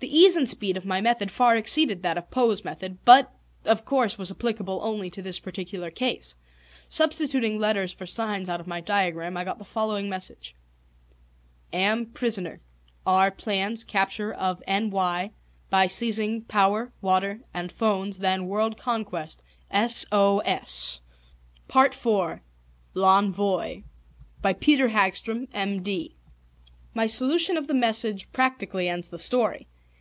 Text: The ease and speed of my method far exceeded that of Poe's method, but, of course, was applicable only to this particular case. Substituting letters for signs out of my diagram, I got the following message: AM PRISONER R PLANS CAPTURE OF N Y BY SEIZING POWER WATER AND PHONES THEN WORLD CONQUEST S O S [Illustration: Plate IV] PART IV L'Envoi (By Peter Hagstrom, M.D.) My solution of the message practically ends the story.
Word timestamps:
The 0.00 0.18
ease 0.20 0.36
and 0.36 0.46
speed 0.46 0.76
of 0.76 0.84
my 0.84 1.00
method 1.00 1.30
far 1.30 1.56
exceeded 1.56 2.02
that 2.02 2.18
of 2.18 2.30
Poe's 2.30 2.62
method, 2.62 2.98
but, 3.06 3.32
of 3.64 3.86
course, 3.86 4.18
was 4.18 4.30
applicable 4.30 4.78
only 4.82 5.08
to 5.08 5.22
this 5.22 5.38
particular 5.38 5.90
case. 5.90 6.36
Substituting 6.88 7.58
letters 7.58 7.90
for 7.90 8.04
signs 8.04 8.50
out 8.50 8.60
of 8.60 8.66
my 8.66 8.82
diagram, 8.82 9.34
I 9.38 9.44
got 9.44 9.58
the 9.58 9.64
following 9.64 10.10
message: 10.10 10.54
AM 11.72 12.04
PRISONER 12.04 12.60
R 13.06 13.30
PLANS 13.30 13.84
CAPTURE 13.84 14.34
OF 14.34 14.62
N 14.66 14.90
Y 14.90 15.30
BY 15.70 15.86
SEIZING 15.86 16.42
POWER 16.42 16.92
WATER 17.00 17.40
AND 17.54 17.72
PHONES 17.72 18.18
THEN 18.18 18.44
WORLD 18.46 18.76
CONQUEST 18.76 19.42
S 19.70 20.04
O 20.12 20.40
S 20.40 21.00
[Illustration: 21.00 21.04
Plate 21.68 21.94
IV] 21.94 22.02
PART 22.02 22.36
IV 22.36 22.40
L'Envoi 22.94 23.84
(By 24.42 24.52
Peter 24.52 24.88
Hagstrom, 24.88 25.48
M.D.) 25.54 26.14
My 26.92 27.06
solution 27.06 27.56
of 27.56 27.68
the 27.68 27.72
message 27.74 28.30
practically 28.32 28.90
ends 28.90 29.08
the 29.08 29.18
story. 29.18 29.66